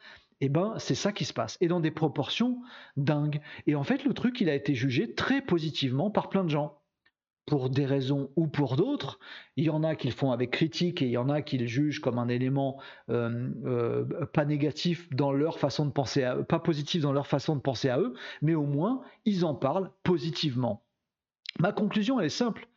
eh 0.46 0.50
ben 0.50 0.74
c'est 0.78 0.96
ça 0.96 1.14
qui 1.14 1.24
se 1.24 1.34
passe 1.34 1.58
et 1.62 1.68
dans 1.68 1.80
des 1.80 1.92
proportions 1.92 2.62
dingues. 2.98 3.40
Et 3.66 3.76
en 3.76 3.84
fait, 3.84 4.04
le 4.04 4.14
truc, 4.14 4.42
il 4.42 4.50
a 4.50 4.56
été 4.56 4.76
jugé 4.76 5.14
très 5.14 5.42
positivement 5.42 6.12
par 6.12 6.28
plein 6.28 6.44
de 6.44 6.50
gens. 6.50 6.80
Pour 7.46 7.70
des 7.70 7.86
raisons 7.86 8.30
ou 8.36 8.48
pour 8.48 8.76
d'autres, 8.76 9.20
il 9.58 9.66
y 9.66 9.70
en 9.70 9.84
a 9.84 9.96
qui 9.96 10.08
le 10.08 10.14
font 10.14 10.32
avec 10.32 10.52
critique 10.52 11.02
et 11.02 11.06
il 11.06 11.12
y 11.12 11.18
en 11.18 11.30
a 11.30 11.42
qui 11.42 11.58
le 11.58 11.66
jugent 11.66 12.00
comme 12.00 12.18
un 12.18 12.30
élément 12.30 12.80
euh, 13.10 13.50
euh, 13.66 14.26
pas 14.28 14.46
négatif 14.46 15.10
dans 15.14 15.32
leur 15.32 15.60
façon 15.60 15.86
de 15.86 15.92
penser, 15.92 16.24
à, 16.24 16.36
pas 16.38 16.60
positif 16.60 17.02
dans 17.02 17.12
leur 17.12 17.28
façon 17.28 17.56
de 17.56 17.62
penser 17.62 17.90
à 17.90 18.00
eux, 18.00 18.14
mais 18.42 18.56
au 18.56 18.66
moins 18.66 19.02
ils 19.26 19.44
en 19.44 19.56
parlent 19.56 19.92
positivement. 20.04 20.86
Ma 21.60 21.74
conclusion 21.74 22.20
elle 22.20 22.28
est 22.28 22.30
simple, 22.30 22.68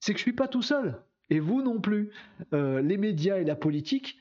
c'est 0.00 0.12
que 0.12 0.18
je 0.18 0.24
suis 0.24 0.32
pas 0.32 0.48
tout 0.48 0.62
seul 0.62 1.02
et 1.30 1.40
vous 1.40 1.62
non 1.62 1.80
plus. 1.80 2.10
Euh, 2.52 2.80
les 2.80 2.96
médias 2.96 3.38
et 3.38 3.44
la 3.44 3.56
politique 3.56 4.18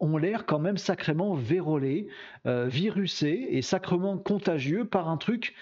ont 0.00 0.16
l'air 0.16 0.46
quand 0.46 0.58
même 0.58 0.78
sacrément 0.78 1.34
vérolés, 1.34 2.08
euh, 2.46 2.66
virusés 2.66 3.56
et 3.56 3.62
sacrément 3.62 4.18
contagieux 4.18 4.84
par 4.84 5.08
un 5.08 5.16
truc 5.16 5.54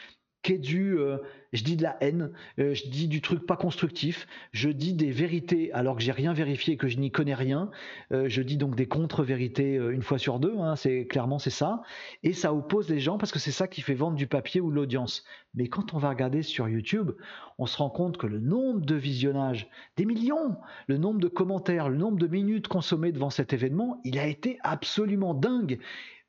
qui 0.44 0.52
est 0.52 0.58
du, 0.58 0.96
euh, 0.98 1.16
je 1.52 1.64
dis 1.64 1.76
de 1.76 1.82
la 1.82 1.96
haine, 2.00 2.30
euh, 2.60 2.74
je 2.74 2.86
dis 2.86 3.08
du 3.08 3.22
truc 3.22 3.46
pas 3.46 3.56
constructif, 3.56 4.28
je 4.52 4.68
dis 4.68 4.92
des 4.92 5.10
vérités 5.10 5.72
alors 5.72 5.96
que 5.96 6.02
j'ai 6.02 6.12
rien 6.12 6.34
vérifié 6.34 6.74
et 6.74 6.76
que 6.76 6.86
je 6.86 6.98
n'y 6.98 7.10
connais 7.10 7.34
rien, 7.34 7.70
euh, 8.12 8.28
je 8.28 8.42
dis 8.42 8.58
donc 8.58 8.76
des 8.76 8.86
contre-vérités 8.86 9.74
une 9.74 10.02
fois 10.02 10.18
sur 10.18 10.38
deux, 10.38 10.56
hein, 10.58 10.76
c'est 10.76 11.06
clairement 11.06 11.38
c'est 11.38 11.50
ça, 11.50 11.82
et 12.22 12.34
ça 12.34 12.54
oppose 12.54 12.90
les 12.90 13.00
gens 13.00 13.16
parce 13.16 13.32
que 13.32 13.38
c'est 13.38 13.50
ça 13.50 13.66
qui 13.66 13.80
fait 13.80 13.94
vendre 13.94 14.16
du 14.16 14.26
papier 14.26 14.60
ou 14.60 14.70
l'audience. 14.70 15.24
Mais 15.54 15.68
quand 15.68 15.94
on 15.94 15.98
va 15.98 16.10
regarder 16.10 16.42
sur 16.42 16.68
YouTube, 16.68 17.12
on 17.58 17.66
se 17.66 17.78
rend 17.78 17.90
compte 17.90 18.18
que 18.18 18.26
le 18.26 18.38
nombre 18.38 18.84
de 18.84 18.94
visionnages, 18.94 19.68
des 19.96 20.04
millions, 20.04 20.56
le 20.88 20.98
nombre 20.98 21.20
de 21.20 21.28
commentaires, 21.28 21.88
le 21.88 21.96
nombre 21.96 22.18
de 22.18 22.26
minutes 22.26 22.68
consommées 22.68 23.12
devant 23.12 23.30
cet 23.30 23.52
événement, 23.54 24.00
il 24.04 24.18
a 24.18 24.26
été 24.26 24.58
absolument 24.62 25.32
dingue. 25.32 25.78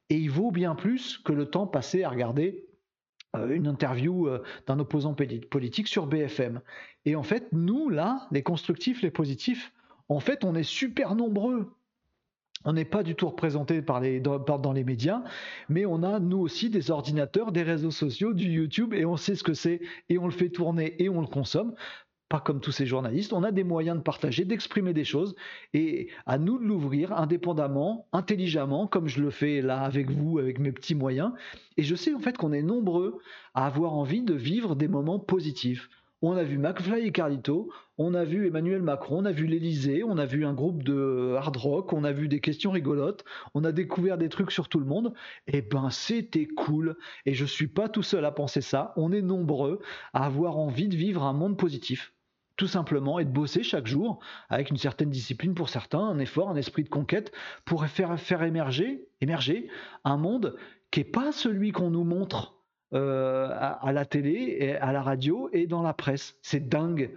Et 0.09 0.17
il 0.17 0.29
vaut 0.29 0.51
bien 0.51 0.75
plus 0.75 1.17
que 1.17 1.33
le 1.33 1.49
temps 1.49 1.65
passé 1.65 2.03
à 2.03 2.09
regarder 2.09 2.64
une 3.49 3.67
interview 3.67 4.27
euh, 4.27 4.43
d'un 4.67 4.79
opposant 4.79 5.13
politique 5.13 5.87
sur 5.87 6.07
BFM. 6.07 6.61
Et 7.05 7.15
en 7.15 7.23
fait, 7.23 7.47
nous, 7.51 7.89
là, 7.89 8.27
les 8.31 8.43
constructifs, 8.43 9.01
les 9.01 9.11
positifs, 9.11 9.71
en 10.09 10.19
fait, 10.19 10.43
on 10.43 10.55
est 10.55 10.63
super 10.63 11.15
nombreux. 11.15 11.71
On 12.67 12.73
n'est 12.73 12.85
pas 12.85 13.03
du 13.03 13.13
tout 13.13 13.27
représenté 13.27 13.83
par 13.83 13.99
les, 13.99 14.19
dans, 14.19 14.39
dans, 14.39 14.73
les 14.73 14.83
médias, 14.83 15.21
mais 15.69 15.85
on 15.85 16.01
a, 16.01 16.19
nous 16.19 16.39
aussi, 16.39 16.71
des 16.71 16.89
ordinateurs, 16.89 17.51
des 17.51 17.61
réseaux 17.61 17.91
sociaux, 17.91 18.33
du 18.33 18.49
YouTube, 18.49 18.93
et 18.93 19.05
on 19.05 19.17
sait 19.17 19.35
ce 19.35 19.43
que 19.43 19.53
c'est, 19.53 19.81
et 20.09 20.17
on 20.17 20.25
le 20.25 20.31
fait 20.31 20.49
tourner, 20.49 20.95
et 21.01 21.07
on 21.07 21.21
le 21.21 21.27
consomme. 21.27 21.75
Pas 22.29 22.39
comme 22.39 22.59
tous 22.59 22.71
ces 22.71 22.85
journalistes, 22.85 23.33
on 23.33 23.43
a 23.43 23.51
des 23.51 23.63
moyens 23.63 23.97
de 23.97 24.01
partager, 24.01 24.45
d'exprimer 24.45 24.93
des 24.93 25.03
choses, 25.03 25.35
et 25.73 26.09
à 26.25 26.37
nous 26.37 26.57
de 26.57 26.65
l'ouvrir 26.65 27.13
indépendamment, 27.13 28.07
intelligemment, 28.13 28.87
comme 28.87 29.07
je 29.07 29.21
le 29.21 29.29
fais 29.29 29.61
là 29.61 29.81
avec 29.81 30.09
vous, 30.09 30.39
avec 30.39 30.59
mes 30.59 30.71
petits 30.71 30.95
moyens. 30.95 31.31
Et 31.77 31.83
je 31.83 31.95
sais 31.95 32.13
en 32.13 32.19
fait 32.19 32.37
qu'on 32.37 32.51
est 32.51 32.63
nombreux 32.63 33.19
à 33.53 33.67
avoir 33.67 33.93
envie 33.93 34.23
de 34.23 34.33
vivre 34.33 34.75
des 34.75 34.87
moments 34.87 35.19
positifs. 35.19 35.89
On 36.21 36.35
a 36.35 36.43
vu 36.43 36.57
McFly 36.57 37.05
et 37.05 37.11
Carlito, 37.11 37.69
on 37.99 38.15
a 38.15 38.23
vu 38.23 38.47
Emmanuel 38.47 38.81
Macron, 38.81 39.19
on 39.19 39.25
a 39.25 39.31
vu 39.31 39.45
l'Elysée, 39.45 40.03
on 40.03 40.17
a 40.17 40.25
vu 40.25 40.43
un 40.45 40.53
groupe 40.53 40.81
de 40.81 41.35
hard 41.37 41.55
rock, 41.57 41.93
on 41.93 42.03
a 42.03 42.11
vu 42.11 42.27
des 42.27 42.39
questions 42.39 42.71
rigolotes, 42.71 43.23
on 43.53 43.63
a 43.63 43.71
découvert 43.71 44.17
des 44.17 44.29
trucs 44.29 44.49
sur 44.49 44.67
tout 44.67 44.79
le 44.79 44.87
monde. 44.87 45.13
Eh 45.45 45.61
ben 45.61 45.91
c'était 45.91 46.47
cool. 46.47 46.97
Et 47.27 47.35
je 47.35 47.45
suis 47.45 47.67
pas 47.67 47.89
tout 47.89 48.01
seul 48.01 48.25
à 48.25 48.31
penser 48.31 48.61
ça. 48.61 48.93
On 48.95 49.11
est 49.11 49.21
nombreux 49.21 49.81
à 50.13 50.25
avoir 50.25 50.57
envie 50.57 50.87
de 50.87 50.95
vivre 50.95 51.21
un 51.21 51.33
monde 51.33 51.57
positif 51.57 52.14
tout 52.57 52.67
simplement, 52.67 53.19
et 53.19 53.25
de 53.25 53.29
bosser 53.29 53.63
chaque 53.63 53.87
jour 53.87 54.19
avec 54.49 54.69
une 54.69 54.77
certaine 54.77 55.09
discipline 55.09 55.53
pour 55.53 55.69
certains, 55.69 55.99
un 55.99 56.19
effort, 56.19 56.49
un 56.49 56.55
esprit 56.55 56.83
de 56.83 56.89
conquête 56.89 57.31
pour 57.65 57.85
faire, 57.87 58.19
faire 58.19 58.43
émerger, 58.43 59.07
émerger 59.21 59.69
un 60.03 60.17
monde 60.17 60.55
qui 60.91 61.01
n'est 61.01 61.05
pas 61.05 61.31
celui 61.31 61.71
qu'on 61.71 61.89
nous 61.89 62.03
montre 62.03 62.55
euh, 62.93 63.49
à, 63.51 63.91
la 63.91 64.05
télé, 64.05 64.57
et 64.59 64.75
à 64.75 64.93
la 64.93 65.01
radio 65.01 65.49
et 65.51 65.67
dans 65.67 65.81
la 65.81 65.93
presse. 65.93 66.37
C'est 66.41 66.69
dingue. 66.69 67.11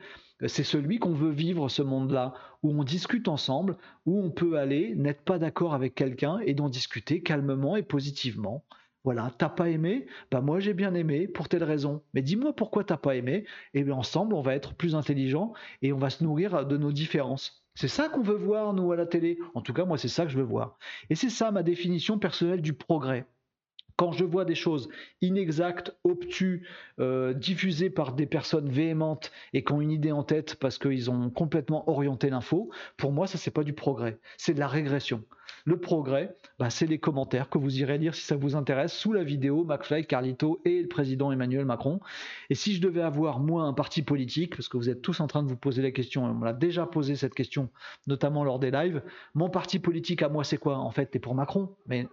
C'est 0.47 0.65
celui 0.65 0.99
qu'on 0.99 1.13
veut 1.13 1.31
vivre, 1.31 1.69
ce 1.69 1.83
monde-là, 1.83 2.33
où 2.63 2.71
on 2.71 2.85
discute 2.85 3.29
ensemble, 3.29 3.77
où 4.07 4.21
on 4.21 4.31
peut 4.31 4.59
aller, 4.59 4.95
n'être 4.97 5.23
pas 5.23 5.39
d'accord 5.39 5.75
avec 5.75 5.95
quelqu'un 5.95 6.39
et 6.41 6.55
d'en 6.55 6.69
discuter 6.69 7.23
calmement 7.23 7.77
et 7.77 7.83
positivement. 7.83 8.65
Voilà, 9.09 9.33
t'as 9.39 9.49
pas 9.49 9.71
aimé 9.71 10.05
Bah 10.31 10.43
moi 10.43 10.61
j'ai 10.61 10.75
bien 10.75 10.93
aimé 10.93 11.29
pour 11.29 11.49
telle 11.49 11.65
raison. 11.65 12.03
Mais 12.13 12.21
dis-moi 12.21 12.53
pourquoi 12.53 12.85
t'as 12.85 12.99
pas 12.99 13.17
aimé 13.17 13.47
Et 13.73 13.83
bien 13.83 13.95
ensemble 13.95 14.35
on 14.35 14.43
va 14.43 14.55
être 14.55 14.75
plus 14.75 14.95
intelligent 14.95 15.55
et 15.81 15.95
on 15.95 15.97
va 15.97 16.11
se 16.11 16.23
nourrir 16.23 16.67
de 16.67 16.77
nos 16.77 16.93
différences. 16.93 17.65
C'est 17.75 17.89
ça 17.89 18.11
qu'on 18.11 18.21
veut 18.21 18.37
voir 18.37 18.75
nous 18.75 18.93
à 18.93 18.97
la 18.97 19.07
télé. 19.07 19.39
En 19.55 19.63
tout 19.63 19.73
cas 19.73 19.87
moi 19.87 19.97
c'est 19.97 20.09
ça 20.09 20.25
que 20.27 20.31
je 20.31 20.37
veux 20.37 20.45
voir. 20.45 20.79
Et 21.09 21.15
c'est 21.15 21.31
ça 21.31 21.51
ma 21.53 21.63
définition 21.63 22.19
personnelle 22.19 22.61
du 22.61 22.75
progrès 22.75 23.25
quand 23.99 24.13
je 24.13 24.25
vois 24.25 24.45
des 24.45 24.55
choses 24.55 24.89
inexactes, 25.23 25.93
obtus, 26.05 26.63
euh, 27.01 27.35
diffusées 27.35 27.91
par 27.91 28.13
des 28.13 28.27
personnes 28.27 28.69
véhémentes 28.69 29.33
et 29.53 29.65
qui 29.65 29.73
ont 29.73 29.81
une 29.81 29.91
idée 29.91 30.13
en 30.13 30.23
tête 30.23 30.55
parce 30.55 30.79
qu'ils 30.79 31.11
ont 31.11 31.31
complètement 31.31 31.91
orienté 31.91 32.31
l'info, 32.31 32.71
pour 32.97 33.11
moi, 33.11 33.27
ça, 33.27 33.39
c'est 33.39 33.51
pas 33.51 33.65
du 33.65 33.73
progrès, 33.73 34.19
c'est 34.37 34.55
de 34.55 34.61
la 34.61 34.69
régression. 34.69 35.25
Le 35.65 35.81
progrès, 35.81 36.37
bah, 36.61 36.71
c'est 36.71 36.87
les 36.87 36.99
commentaires 36.99 37.49
que 37.49 37.59
vous 37.59 37.81
irez 37.81 37.99
lire 37.99 38.15
si 38.15 38.25
ça 38.25 38.37
vous 38.37 38.55
intéresse 38.55 38.93
sous 38.93 39.13
la 39.13 39.25
vidéo 39.25 39.65
McFly, 39.65 40.07
Carlito 40.07 40.61
et 40.65 40.81
le 40.81 40.89
président 40.89 41.33
Emmanuel 41.33 41.65
Macron. 41.65 41.99
Et 42.51 42.55
si 42.55 42.75
je 42.75 42.81
devais 42.81 43.03
avoir, 43.03 43.41
moi, 43.41 43.65
un 43.65 43.73
parti 43.73 44.03
politique, 44.03 44.55
parce 44.55 44.69
que 44.69 44.77
vous 44.77 44.89
êtes 44.89 45.03
tous 45.03 45.19
en 45.19 45.27
train 45.27 45.43
de 45.43 45.49
vous 45.49 45.57
poser 45.57 45.83
la 45.83 45.91
question, 45.91 46.25
on 46.25 46.45
l'a 46.45 46.53
déjà 46.53 46.87
posé 46.87 47.17
cette 47.17 47.35
question, 47.35 47.69
notamment 48.07 48.45
lors 48.45 48.61
des 48.61 48.71
lives, 48.71 49.03
mon 49.35 49.51
parti 49.51 49.81
politique 49.81 50.23
à 50.23 50.29
moi, 50.29 50.45
c'est 50.45 50.59
quoi 50.59 50.79
En 50.79 50.93
fait, 50.93 51.11
c'est 51.13 51.19
pour 51.19 51.35
Macron, 51.35 51.75
mais 51.87 52.07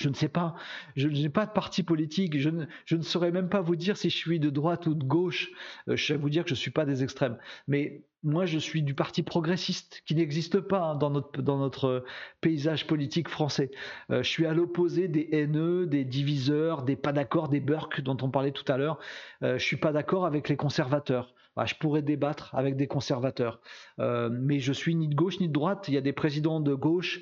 je 0.00 0.08
ne 0.08 0.14
sais 0.14 0.28
pas. 0.28 0.54
Je 0.96 1.08
n'ai 1.08 1.28
pas 1.28 1.44
de 1.44 1.52
parti 1.52 1.82
politique. 1.82 2.38
Je 2.38 2.48
ne, 2.48 3.02
saurais 3.02 3.30
même 3.30 3.50
pas 3.50 3.60
vous 3.60 3.76
dire 3.76 3.98
si 3.98 4.08
je 4.08 4.16
suis 4.16 4.40
de 4.40 4.48
droite 4.48 4.86
ou 4.86 4.94
de 4.94 5.04
gauche. 5.04 5.50
Euh, 5.88 5.96
je 5.96 6.06
sais 6.06 6.16
vous 6.16 6.30
dire 6.30 6.44
que 6.44 6.48
je 6.48 6.54
ne 6.54 6.58
suis 6.58 6.70
pas 6.70 6.86
des 6.86 7.02
extrêmes. 7.02 7.36
Mais 7.68 8.02
moi, 8.22 8.46
je 8.46 8.58
suis 8.58 8.82
du 8.82 8.94
parti 8.94 9.22
progressiste, 9.22 10.02
qui 10.06 10.14
n'existe 10.14 10.60
pas 10.60 10.82
hein, 10.82 10.94
dans, 10.94 11.10
notre, 11.10 11.42
notre 11.42 12.04
paysage 12.40 12.86
politique 12.86 13.28
français. 13.28 13.70
Euh, 14.10 14.22
je 14.22 14.28
suis 14.28 14.46
à 14.46 14.54
l'opposé 14.54 15.06
des 15.06 15.28
haineux, 15.32 15.86
des 15.86 16.04
diviseurs, 16.04 16.82
des 16.82 16.96
pas 16.96 17.12
d'accord, 17.12 17.48
des 17.48 17.60
Burke 17.60 18.00
dont 18.00 18.16
on 18.22 18.30
parlait 18.30 18.52
tout 18.52 18.70
à 18.72 18.78
l'heure. 18.78 18.98
Euh, 19.42 19.58
je 19.58 19.64
suis 19.64 19.76
pas 19.76 19.92
d'accord 19.92 20.24
avec 20.24 20.48
les 20.48 20.56
conservateurs. 20.56 21.34
Bah, 21.56 21.66
je 21.66 21.74
pourrais 21.74 22.00
débattre 22.00 22.54
avec 22.54 22.76
des 22.76 22.86
conservateurs. 22.86 23.60
mais 23.98 24.60
je 24.60 24.72
suis 24.72 24.94
ni 24.94 25.08
de 25.08 25.14
gauche 25.14 25.40
ni 25.40 25.48
de 25.48 25.52
droite. 25.52 25.88
Il 25.88 25.94
y 25.94 25.98
a 25.98 26.00
des 26.00 26.14
présidents 26.14 26.60
de 26.60 26.72
gauche 26.72 27.20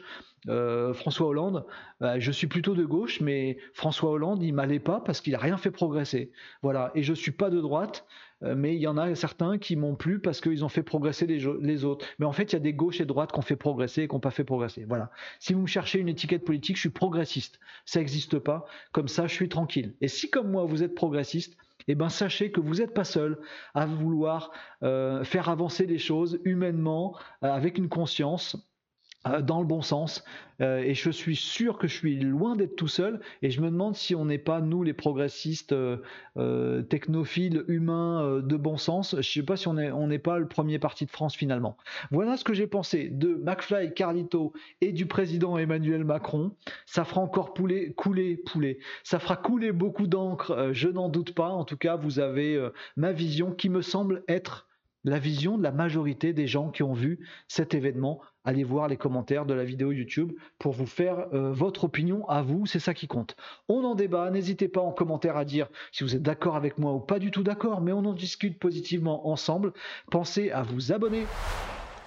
euh, 0.49 0.95
François 0.95 1.26
Hollande, 1.26 1.64
bah, 2.00 2.18
je 2.18 2.30
suis 2.30 2.47
plutôt 2.47 2.75
de 2.75 2.85
gauche, 2.85 3.21
mais 3.21 3.59
François 3.75 4.11
Hollande, 4.11 4.42
il 4.42 4.52
m'allait 4.52 4.78
pas 4.78 5.00
parce 5.00 5.21
qu'il 5.21 5.35
a 5.35 5.38
rien 5.38 5.57
fait 5.57 5.71
progresser. 5.71 6.30
Voilà. 6.62 6.90
Et 6.95 7.02
je 7.02 7.12
suis 7.12 7.33
pas 7.33 7.50
de 7.50 7.61
droite, 7.61 8.07
euh, 8.42 8.54
mais 8.57 8.75
il 8.76 8.80
y 8.80 8.87
en 8.87 8.97
a 8.97 9.14
certains 9.14 9.59
qui 9.59 9.76
m'ont 9.76 9.97
plu 9.97 10.21
parce 10.21 10.40
qu'ils 10.40 10.64
ont 10.64 10.68
fait 10.68 10.83
progresser 10.83 11.26
les, 11.26 11.85
autres. 11.85 12.07
Mais 12.18 12.26
en 12.26 12.33
fait, 12.33 12.52
il 12.52 12.52
y 12.54 12.57
a 12.57 12.61
des 12.61 12.75
gauches 12.75 13.00
et 13.00 13.07
droites 13.07 13.33
qui 13.33 13.38
ont 13.38 13.42
fait 13.42 13.57
progresser 13.57 14.02
et 14.02 14.09
qui 14.09 14.14
n'ont 14.14 14.21
pas 14.21 14.30
fait 14.30 14.45
progresser. 14.45 14.85
Voilà. 14.85 15.11
Si 15.40 15.54
vous 15.54 15.62
me 15.62 15.66
cherchez 15.66 15.99
une 15.99 16.09
étiquette 16.09 16.45
politique, 16.45 16.76
je 16.76 16.83
suis 16.83 16.90
progressiste. 16.90 17.59
Ça 17.85 17.99
n'existe 18.00 18.38
pas. 18.38 18.66
Comme 18.92 19.09
ça, 19.09 19.26
je 19.26 19.35
suis 19.35 19.49
tranquille. 19.49 19.95
Et 20.00 20.09
si, 20.09 20.30
comme 20.30 20.50
moi, 20.50 20.64
vous 20.64 20.83
êtes 20.83 20.95
progressiste, 20.95 21.57
eh 21.88 21.95
ben 21.95 22.11
sachez 22.11 22.50
que 22.50 22.61
vous 22.61 22.76
n'êtes 22.76 22.92
pas 22.92 23.04
seul 23.04 23.38
à 23.75 23.87
vouloir 23.87 24.50
euh, 24.83 25.25
faire 25.25 25.49
avancer 25.49 25.87
les 25.87 25.99
choses 25.99 26.38
humainement, 26.45 27.16
avec 27.40 27.78
une 27.78 27.88
conscience, 27.88 28.57
dans 29.42 29.60
le 29.60 29.66
bon 29.66 29.82
sens. 29.82 30.25
Euh, 30.60 30.78
et 30.78 30.94
je 30.94 31.10
suis 31.10 31.37
sûr 31.37 31.78
que 31.78 31.87
je 31.87 31.94
suis 31.94 32.18
loin 32.18 32.56
d'être 32.56 32.76
tout 32.76 32.88
seul. 32.88 33.20
Et 33.42 33.50
je 33.50 33.60
me 33.60 33.70
demande 33.70 33.94
si 33.94 34.14
on 34.14 34.25
n'est 34.25 34.38
pas, 34.38 34.60
nous, 34.60 34.82
les 34.82 34.92
progressistes, 34.92 35.72
euh, 35.72 36.82
technophiles, 36.82 37.64
humains 37.68 38.40
de 38.40 38.56
bon 38.56 38.76
sens, 38.76 39.12
je 39.12 39.16
ne 39.18 39.22
sais 39.22 39.42
pas 39.42 39.56
si 39.56 39.68
on 39.68 39.75
n'est 39.75 40.18
pas 40.18 40.38
le 40.38 40.48
premier 40.48 40.78
parti 40.78 41.06
de 41.06 41.10
France 41.10 41.37
finalement. 41.37 41.76
Voilà 42.10 42.37
ce 42.37 42.44
que 42.44 42.54
j'ai 42.54 42.66
pensé 42.66 43.08
de 43.08 43.34
McFly, 43.34 43.94
Carlito 43.94 44.52
et 44.80 44.92
du 44.92 45.06
président 45.06 45.58
Emmanuel 45.58 46.04
Macron. 46.04 46.52
Ça 46.87 47.04
fera 47.04 47.20
encore 47.20 47.54
couler. 47.54 47.94
Ça 49.02 49.18
fera 49.18 49.37
couler 49.37 49.72
beaucoup 49.72 50.06
d'encre, 50.06 50.70
je 50.72 50.88
n'en 50.88 51.08
doute 51.08 51.34
pas. 51.34 51.50
En 51.50 51.64
tout 51.64 51.76
cas, 51.76 51.96
vous 51.96 52.18
avez 52.18 52.68
ma 52.96 53.12
vision 53.12 53.52
qui 53.52 53.68
me 53.68 53.82
semble 53.82 54.22
être 54.28 54.68
la 55.04 55.18
vision 55.18 55.58
de 55.58 55.62
la 55.62 55.72
majorité 55.72 56.32
des 56.32 56.46
gens 56.46 56.70
qui 56.70 56.82
ont 56.82 56.92
vu 56.92 57.26
cet 57.46 57.75
événement 57.75 58.20
allez 58.49 58.64
voir 58.64 58.88
les 58.88 58.97
commentaires 58.97 59.45
de 59.45 59.52
la 59.52 59.62
vidéo 59.62 59.93
YouTube 59.93 60.33
pour 60.59 60.73
vous 60.73 60.87
faire 60.87 61.26
euh, 61.35 61.52
votre 61.52 61.85
opinion 61.85 62.26
à 62.28 62.40
vous, 62.40 62.64
c'est 62.64 62.78
ça 62.78 62.95
qui 62.95 63.07
compte. 63.07 63.37
On 63.69 63.85
en 63.85 63.95
débat, 63.95 64.31
n'hésitez 64.31 64.69
pas 64.69 64.81
en 64.81 64.90
commentaire 64.90 65.37
à 65.37 65.45
dire 65.45 65.69
si 65.93 66.02
vous 66.02 66.17
êtes 66.17 66.23
d'accord 66.23 66.57
avec 66.57 66.78
moi 66.78 66.95
ou 66.95 66.99
pas 66.99 67.19
du 67.19 67.31
tout 67.31 67.43
d'accord, 67.43 67.83
mais 67.83 67.93
on 67.93 68.07
en 68.07 68.14
discute 68.14 68.59
positivement 68.59 69.28
ensemble. 69.28 69.75
Pensez 70.11 70.50
à 70.50 70.62
vous 70.62 70.93
abonner 70.93 71.26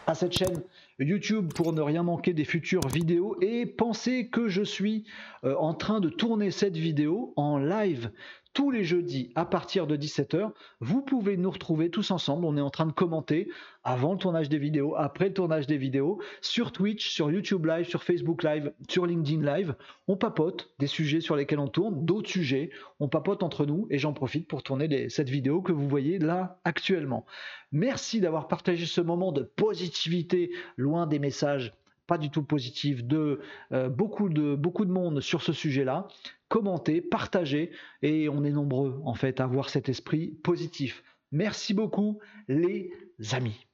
à 0.07 0.15
cette 0.15 0.31
chaîne 0.31 0.63
YouTube 0.97 1.53
pour 1.53 1.73
ne 1.73 1.81
rien 1.81 2.01
manquer 2.01 2.33
des 2.33 2.43
futures 2.43 2.87
vidéos 2.87 3.37
et 3.41 3.67
pensez 3.67 4.27
que 4.27 4.47
je 4.47 4.63
suis 4.63 5.05
euh, 5.43 5.55
en 5.57 5.75
train 5.75 5.99
de 5.99 6.09
tourner 6.09 6.49
cette 6.49 6.75
vidéo 6.75 7.33
en 7.35 7.59
live 7.59 8.09
tous 8.53 8.71
les 8.71 8.83
jeudis 8.83 9.31
à 9.35 9.45
partir 9.45 9.87
de 9.87 9.95
17h. 9.95 10.51
Vous 10.79 11.01
pouvez 11.01 11.37
nous 11.37 11.51
retrouver 11.51 11.89
tous 11.89 12.11
ensemble. 12.11 12.45
On 12.45 12.57
est 12.57 12.61
en 12.61 12.69
train 12.69 12.85
de 12.85 12.91
commenter 12.91 13.49
avant 13.83 14.13
le 14.13 14.19
tournage 14.19 14.49
des 14.49 14.57
vidéos, 14.57 14.95
après 14.95 15.29
le 15.29 15.33
tournage 15.33 15.67
des 15.67 15.77
vidéos, 15.77 16.19
sur 16.41 16.71
Twitch, 16.71 17.09
sur 17.09 17.31
YouTube 17.31 17.65
Live, 17.65 17.87
sur 17.87 18.03
Facebook 18.03 18.43
Live, 18.43 18.73
sur 18.89 19.05
LinkedIn 19.05 19.41
Live. 19.41 19.75
On 20.07 20.17
papote 20.17 20.71
des 20.79 20.87
sujets 20.87 21.21
sur 21.21 21.35
lesquels 21.35 21.59
on 21.59 21.67
tourne, 21.67 22.05
d'autres 22.05 22.29
sujets. 22.29 22.71
On 22.99 23.07
papote 23.07 23.43
entre 23.43 23.65
nous 23.65 23.87
et 23.89 23.97
j'en 23.97 24.13
profite 24.13 24.47
pour 24.47 24.63
tourner 24.63 25.09
cette 25.09 25.29
vidéo 25.29 25.61
que 25.61 25.71
vous 25.71 25.87
voyez 25.87 26.19
là 26.19 26.59
actuellement. 26.63 27.25
Merci 27.71 28.19
d'avoir 28.19 28.47
partagé 28.47 28.85
ce 28.85 29.01
moment 29.01 29.31
de 29.31 29.43
positivité 29.43 30.51
loin 30.75 31.07
des 31.07 31.19
messages 31.19 31.73
du 32.17 32.29
tout 32.29 32.43
positifs 32.43 33.03
de, 33.03 33.41
euh, 33.71 33.89
beaucoup, 33.89 34.29
de 34.29 34.55
beaucoup 34.55 34.85
de 34.85 34.91
monde 34.91 35.21
sur 35.21 35.41
ce 35.41 35.53
sujet-là 35.53 36.07
commentez, 36.51 37.01
partagez, 37.01 37.71
et 38.01 38.27
on 38.27 38.43
est 38.43 38.51
nombreux 38.51 39.01
en 39.05 39.15
fait 39.15 39.39
à 39.39 39.45
avoir 39.45 39.69
cet 39.69 39.87
esprit 39.87 40.27
positif. 40.43 41.01
Merci 41.31 41.73
beaucoup 41.73 42.19
les 42.49 42.91
amis. 43.31 43.70